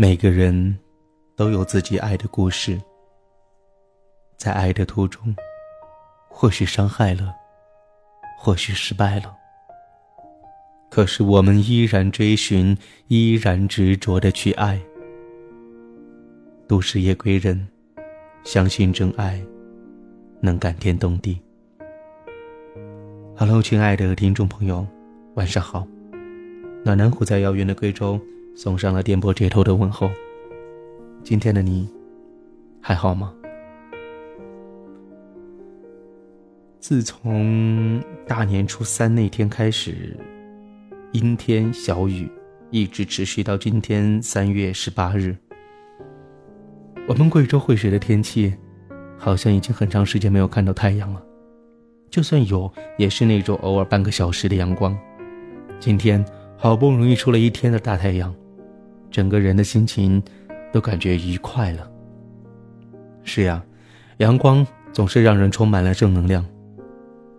[0.00, 0.78] 每个人
[1.34, 2.80] 都有自己爱的故事，
[4.36, 5.34] 在爱的途中，
[6.28, 7.34] 或许伤害了，
[8.38, 9.36] 或许失败了，
[10.88, 12.78] 可是我们依然追寻，
[13.08, 14.80] 依然执着的去爱。
[16.68, 17.66] 都市夜归人，
[18.44, 19.44] 相信真爱
[20.40, 21.42] 能感天动地。
[23.36, 24.86] Hello，亲爱的听众朋友，
[25.34, 25.84] 晚上好。
[26.84, 28.16] 暖男虎在遥远的贵州。
[28.58, 30.10] 送上了电波接头的问候。
[31.22, 31.88] 今天的你
[32.80, 33.32] 还好吗？
[36.80, 40.16] 自从大年初三那天开始，
[41.12, 42.28] 阴天小雨，
[42.72, 45.36] 一直持续到今天三月十八日。
[47.06, 48.52] 我们贵州惠水的天气，
[49.16, 51.22] 好像已经很长时间没有看到太阳了。
[52.10, 54.98] 就算有，也是那种偶尔半个小时的阳光。
[55.78, 56.24] 今天
[56.56, 58.34] 好不容易出了一天的大太阳。
[59.10, 60.22] 整个人的心情
[60.72, 61.90] 都感觉愉快了。
[63.24, 63.62] 是呀，
[64.18, 66.44] 阳光总是让人充满了正能量。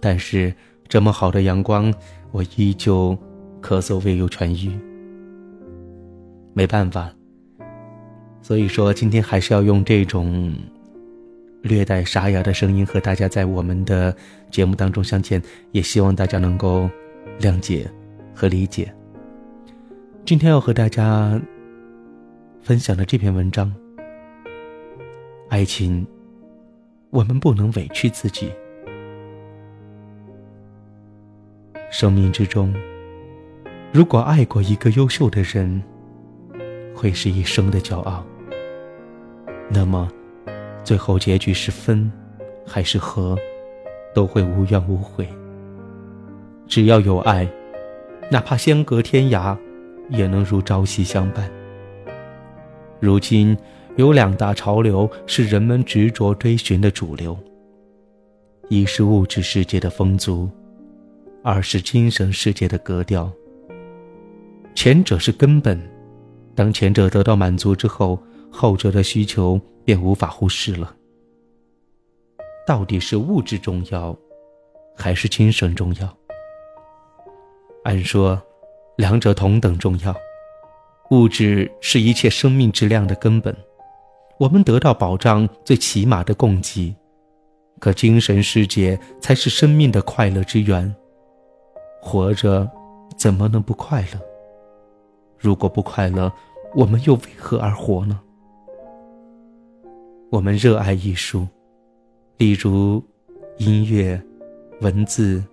[0.00, 0.52] 但是
[0.88, 1.92] 这么好的阳光，
[2.30, 3.16] 我依旧
[3.60, 4.78] 咳嗽未有痊愈。
[6.54, 7.10] 没办法，
[8.42, 10.52] 所以说今天还是要用这种
[11.62, 14.14] 略带沙哑的声音和大家在我们的
[14.50, 16.90] 节目当中相见，也希望大家能够
[17.40, 17.90] 谅解
[18.34, 18.92] 和理解。
[20.24, 21.40] 今天要和大家。
[22.60, 23.74] 分享的这篇文章，
[25.48, 26.06] 爱情，
[27.10, 28.52] 我们不能委屈自己。
[31.90, 32.72] 生命之中，
[33.92, 35.82] 如果爱过一个优秀的人，
[36.94, 38.24] 会是一生的骄傲。
[39.68, 40.08] 那么，
[40.84, 42.08] 最后结局是分，
[42.64, 43.36] 还是合，
[44.14, 45.28] 都会无怨无悔。
[46.68, 47.44] 只要有爱，
[48.30, 49.58] 哪怕相隔天涯，
[50.08, 51.50] 也能如朝夕相伴。
[53.00, 53.56] 如今
[53.96, 57.36] 有两大潮流是人们执着追寻的主流。
[58.68, 60.48] 一是物质世界的丰足，
[61.42, 63.30] 二是精神世界的格调。
[64.74, 65.78] 前者是根本，
[66.54, 68.18] 当前者得到满足之后，
[68.50, 70.94] 后者的需求便无法忽视了。
[72.66, 74.16] 到底是物质重要，
[74.96, 76.16] 还是精神重要？
[77.84, 78.40] 按说，
[78.96, 80.14] 两者同等重要。
[81.10, 83.54] 物质是一切生命质量的根本，
[84.38, 86.94] 我们得到保障最起码的供给，
[87.78, 90.94] 可精神世界才是生命的快乐之源。
[92.00, 92.68] 活着，
[93.16, 94.20] 怎么能不快乐？
[95.38, 96.32] 如果不快乐，
[96.74, 98.18] 我们又为何而活呢？
[100.30, 101.46] 我们热爱艺术，
[102.38, 103.04] 例如
[103.58, 104.18] 音乐、
[104.80, 105.44] 文字、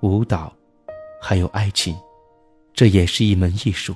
[0.00, 0.50] 舞蹈，
[1.20, 1.94] 还有爱情，
[2.74, 3.94] 这也是一门艺术。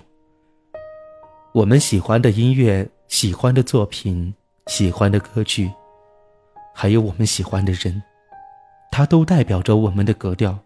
[1.53, 4.35] 我们喜欢的音乐、喜欢的作品、
[4.67, 5.71] 喜欢的歌剧，
[6.75, 8.03] 还有我们喜欢的人，
[8.93, 10.59] 它都代表着我们的格调。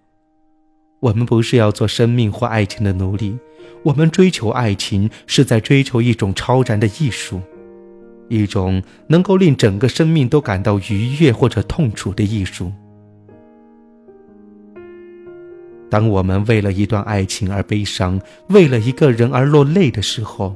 [0.98, 3.38] 我们不是要做生命或爱情的奴隶，
[3.84, 7.40] 我们追求爱情是在追求一种超然的艺术，
[8.28, 12.72] 一种能够令整个生命都感到愉悦或者痛楚的艺术。
[15.90, 20.54] 当我们为了一段爱情而悲伤，为了一个人而落泪的时候，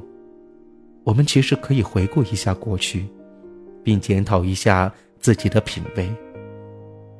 [1.03, 3.05] 我们其实可以回顾一下过去，
[3.83, 6.09] 并检讨一下自己的品味。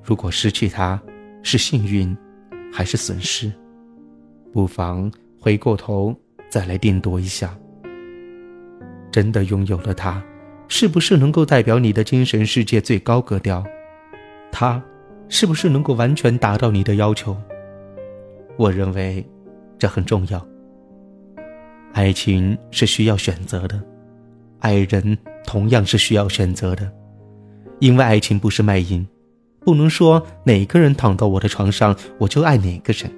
[0.02, 1.00] 如果失去他
[1.44, 2.16] 是幸运，
[2.72, 3.52] 还是损失，
[4.53, 6.16] 不妨回过头
[6.50, 7.53] 再来定夺一下。
[9.12, 10.24] 真的拥有了他，
[10.70, 13.64] 是不是能够代表你的精神世界最高格调？
[14.52, 14.82] 他
[15.28, 17.36] 是不是能够完全达到你的要求？
[18.57, 19.25] 我认为，
[19.77, 20.45] 这很重要。
[21.93, 23.81] 爱情是需要选择的，
[24.59, 26.91] 爱人同样是需要选择的，
[27.79, 29.05] 因为爱情不是卖淫，
[29.61, 33.11] 不能说哪个人躺到我的床上我就爱哪个人。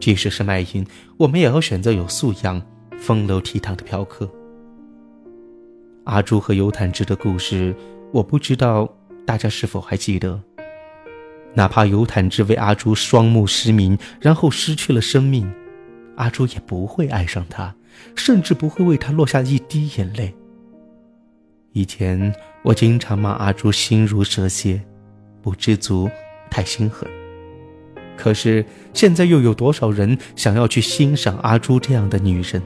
[0.00, 0.84] 即使是卖淫，
[1.16, 2.60] 我们也要选择有素养、
[2.98, 4.28] 风流倜傥的嫖客。
[6.04, 7.74] 阿朱和尤坦之的故事，
[8.12, 8.92] 我不知道
[9.24, 10.42] 大家是否还记得。
[11.54, 15.52] 哪怕尤坦之为阿朱双目失明，然后失去了生命，
[16.16, 17.74] 阿朱也不会爱上他。
[18.16, 20.34] 甚至不会为他落下一滴眼泪。
[21.72, 22.34] 以前
[22.64, 24.82] 我经常骂阿朱心如蛇蝎，
[25.42, 26.10] 不知足，
[26.50, 27.08] 太心狠。
[28.16, 28.64] 可是
[28.94, 32.62] 现在又有多少人想要去欣赏阿朱这样的女人？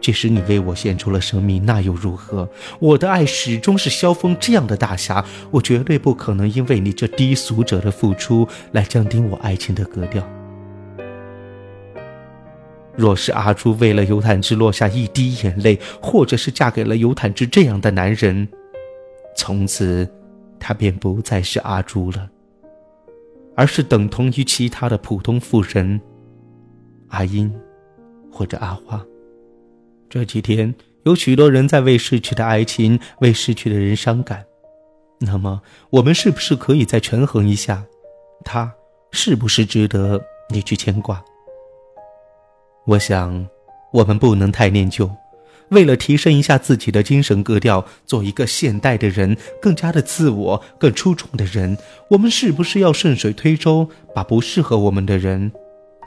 [0.00, 2.48] 即使你为我献出了生命，那又如何？
[2.78, 10.26] 我的爱始终是萧峰这样的大侠，我绝对不可能因为你这低俗者的付出来降低我爱情的格调。
[12.96, 18.46] 若是阿朱为了尤坦之落下一滴眼泪，或者是嫁给了尤坦之这样的男人，
[19.36, 20.10] 从此，
[20.58, 22.28] 她便不再是阿朱了，
[23.54, 26.00] 而是等同于其他的普通妇人，
[27.08, 27.50] 阿英，
[28.30, 29.02] 或者阿花。
[30.10, 30.74] 这几天，
[31.04, 34.44] 有许多人在为逝去的爱情、为逝去的人伤感。
[35.20, 37.84] 那么，我们是不是可以再权衡一下，
[38.44, 38.74] 他
[39.12, 40.20] 是不是值得
[40.52, 41.22] 你去牵挂？
[42.86, 43.46] 我想，
[43.92, 45.08] 我们不能太念旧。
[45.68, 51.78] 为了提升一下自己的精神格调，做一个现代的人，更加的自我、更出众的人，
[52.10, 55.52] 我们是不是要顺水推舟，把不适合我们的人，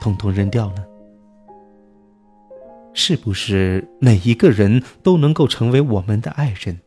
[0.02, 0.84] 统统扔掉呢？
[2.94, 6.80] 是不是每一个人都能够成为我们的爱人？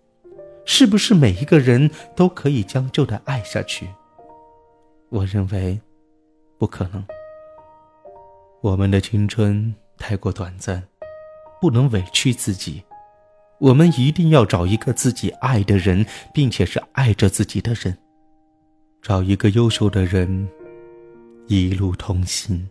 [0.65, 3.87] 是不是每一个人都可以将就的爱下去？
[5.09, 5.79] 我认为，
[6.57, 7.05] 不可能。
[8.61, 9.75] 我们的青春。
[9.99, 10.87] 太过短暂，
[11.59, 12.83] 不能委屈自己。
[13.57, 17.97] 我们一定要找一个自己爱的人，并且是爱着自己的人。
[19.01, 20.47] 找一个优秀的人，
[21.47, 22.69] 一路同行。